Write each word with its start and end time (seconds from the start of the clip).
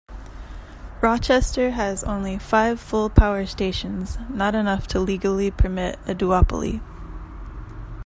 Rochester 1.03 1.69
has 1.69 2.03
only 2.03 2.39
five 2.39 2.79
full-power 2.79 3.45
stations-not 3.45 4.55
enough 4.55 4.87
to 4.87 4.99
legally 4.99 5.51
permit 5.51 5.99
a 6.07 6.15
duopoly. 6.15 6.81